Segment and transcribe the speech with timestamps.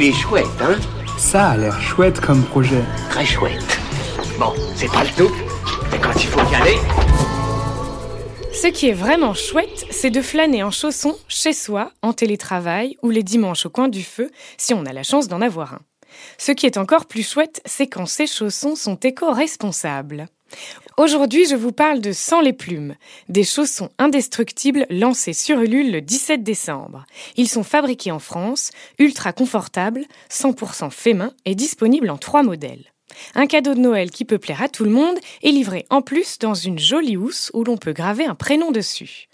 [0.00, 0.78] Il est chouette, hein
[1.18, 2.84] Ça a l'air chouette comme projet.
[3.10, 3.80] Très chouette.
[4.38, 5.34] Bon, c'est pas le tout,
[5.90, 6.76] mais quand il faut y aller...
[8.54, 13.10] Ce qui est vraiment chouette, c'est de flâner en chaussons chez soi, en télétravail ou
[13.10, 15.80] les dimanches au coin du feu, si on a la chance d'en avoir un.
[16.38, 20.28] Ce qui est encore plus chouette, c'est quand ces chaussons sont éco-responsables.
[20.96, 22.96] Aujourd'hui, je vous parle de Sans les plumes,
[23.28, 27.04] des chaussons indestructibles lancés sur Ulule le 17 décembre.
[27.36, 32.92] Ils sont fabriqués en France, ultra confortables, 100% fait main et disponibles en trois modèles.
[33.34, 36.38] Un cadeau de Noël qui peut plaire à tout le monde est livré en plus
[36.38, 39.28] dans une jolie housse où l'on peut graver un prénom dessus.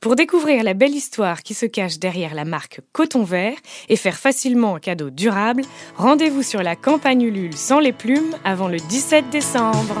[0.00, 3.56] Pour découvrir la belle histoire qui se cache derrière la marque Coton Vert
[3.88, 5.62] et faire facilement un cadeau durable,
[5.96, 10.00] rendez-vous sur la campagne Ulule sans les plumes avant le 17 décembre.